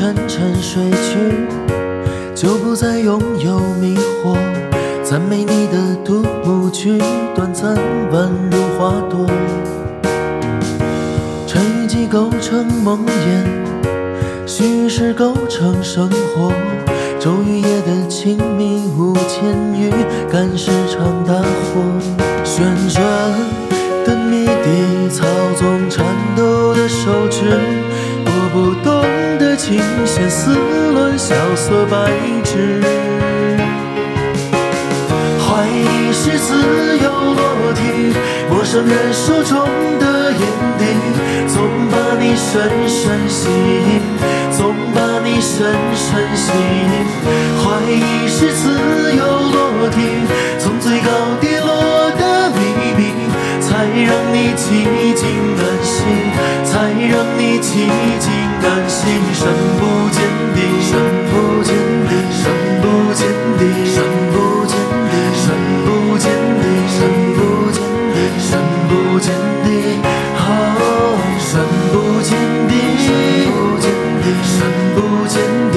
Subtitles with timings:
[0.00, 1.18] 沉沉睡去
[2.34, 4.34] 就不再拥有迷惑。
[5.02, 6.98] 赞美你的独舞曲，
[7.34, 7.76] 短暂
[8.10, 9.26] 宛如花朵。
[11.46, 16.50] 成语既构成梦魇，虚实构成生活。
[17.20, 19.92] 昼与夜的亲密无间语，
[20.32, 21.82] 感是场大火。
[22.42, 23.04] 旋转
[24.06, 25.26] 的谜底，操
[25.58, 27.50] 纵颤抖的手指，
[28.24, 29.02] 拨不动
[29.38, 30.56] 的琴弦，丝
[30.94, 32.10] 乱萧瑟白
[32.42, 32.80] 纸。
[35.38, 38.16] 怀疑是自由落体，
[38.48, 40.40] 陌生人手中的眼
[40.78, 40.84] 底，
[41.46, 44.00] 总把你深深吸引，
[44.50, 46.88] 总把你深深吸引。
[47.62, 50.24] 怀疑是自由落体，
[50.58, 53.12] 从最高跌落的秘密，
[53.60, 56.02] 才让你寂静安息，
[56.64, 57.86] 才让你寂
[58.18, 58.49] 静
[59.00, 59.08] 安息。
[59.32, 59.48] 深
[59.78, 60.20] 不见
[60.54, 60.92] 底，深
[61.30, 61.72] 不见
[62.08, 62.44] 底，深
[62.80, 62.84] 不
[63.14, 63.24] 见
[63.58, 63.96] 底，深
[64.32, 64.34] 不
[64.66, 64.76] 见
[65.08, 65.46] 底，深
[65.84, 65.88] 不
[66.18, 66.28] 见
[66.60, 66.98] 底，深
[67.34, 67.38] 不
[67.72, 67.80] 见
[68.12, 68.50] 底，深
[68.88, 69.32] 不见
[69.64, 69.66] 底，
[70.36, 70.38] 哦，
[71.38, 71.50] 深
[71.90, 72.28] 不见
[72.68, 73.08] 底，深
[73.46, 73.84] 不见
[74.20, 74.54] 底，深
[74.94, 75.34] 不见
[75.72, 75.76] 底，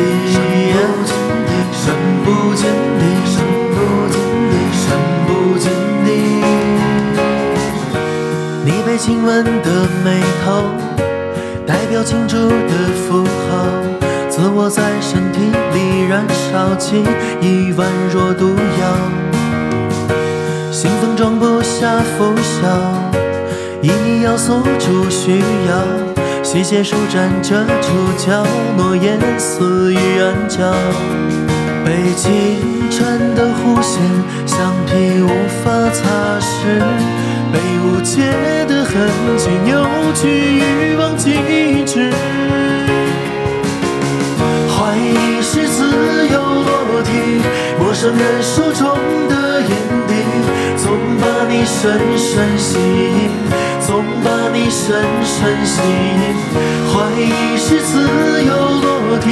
[1.72, 1.86] 深
[2.24, 2.62] 不见
[3.00, 3.36] 底，深
[3.74, 3.76] 不
[4.12, 4.16] 见
[4.52, 4.86] 底，深
[5.28, 5.66] 不见
[6.04, 6.08] 底。
[8.66, 9.68] 你被亲吻的
[10.04, 10.48] 眉头，
[11.66, 12.74] 代表庆祝的
[13.08, 13.68] 符号，
[14.30, 15.40] 自我在身体
[15.74, 17.04] 里燃烧起
[17.42, 18.50] 一碗若毒
[18.82, 20.12] 药，
[20.72, 22.68] 兴奋装不下拂晓，
[23.82, 28.46] 一要锁住需要，细节舒展着触角，
[28.78, 30.74] 诺言似于暗角。
[31.86, 34.02] 被清晨的弧线，
[34.46, 35.28] 橡皮无
[35.64, 36.80] 法擦拭，
[37.52, 39.84] 被误解的痕迹扭
[40.14, 42.12] 曲欲望机制。
[44.70, 47.42] 怀疑是自由落体，
[47.80, 48.96] 陌生人手中
[49.28, 49.70] 的眼
[50.08, 50.14] 底，
[50.78, 53.32] 总把你深深吸引，
[53.82, 56.36] 总把你深深吸引。
[56.94, 59.32] 怀疑是自由落体，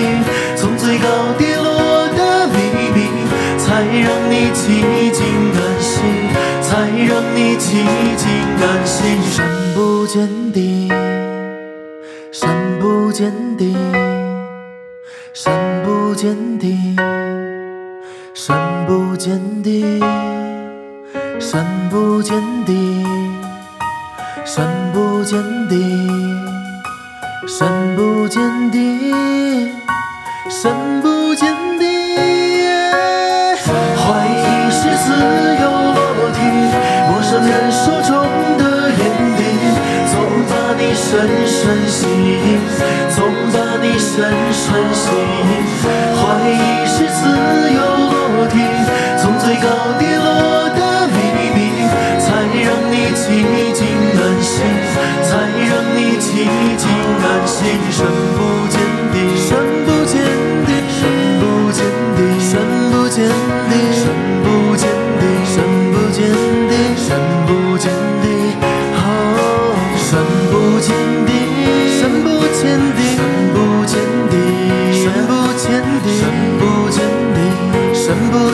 [0.56, 1.06] 从最高
[1.38, 2.58] 跌落的秘
[2.96, 3.06] 密，
[3.60, 5.51] 才让你寂静，
[6.82, 8.28] 爱让你寂静
[8.60, 9.22] 安息。
[9.30, 10.90] 深不见底，
[12.32, 12.50] 深
[12.80, 13.76] 不见底。
[15.34, 15.54] 深
[15.86, 16.96] 不见底，
[18.34, 20.02] 深不见底，
[21.40, 23.06] 深不见底，
[24.44, 25.76] 深不见底，
[27.48, 29.72] 深不见底，
[30.50, 31.56] 深不见
[41.12, 42.58] 深深吸引，
[43.14, 44.64] 总把你深深
[44.94, 45.52] 吸引。
[46.16, 46.24] 怀
[78.12, 78.51] 전부